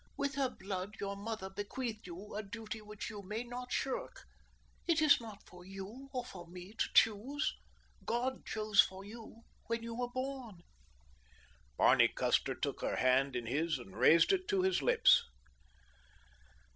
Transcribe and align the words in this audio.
"With 0.17 0.33
her 0.33 0.49
blood 0.49 0.95
your 0.99 1.15
mother 1.15 1.47
bequeathed 1.47 2.07
you 2.07 2.33
a 2.33 2.41
duty 2.41 2.81
which 2.81 3.11
you 3.11 3.21
may 3.21 3.43
not 3.43 3.71
shirk. 3.71 4.23
It 4.87 4.99
is 4.99 5.21
not 5.21 5.37
for 5.45 5.63
you 5.63 6.09
or 6.11 6.25
for 6.25 6.47
me 6.47 6.73
to 6.73 6.89
choose. 6.95 7.53
God 8.03 8.43
chose 8.43 8.81
for 8.81 9.05
you 9.05 9.43
when 9.67 9.83
you 9.83 9.93
were 9.93 10.09
born." 10.09 10.63
Barney 11.77 12.07
Custer 12.07 12.55
took 12.55 12.81
her 12.81 12.95
hand 12.95 13.35
in 13.35 13.45
his 13.45 13.77
and 13.77 13.95
raised 13.95 14.33
it 14.33 14.47
to 14.47 14.63
his 14.63 14.81
lips. 14.81 15.23